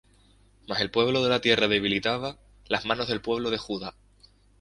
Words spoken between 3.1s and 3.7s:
pueblo de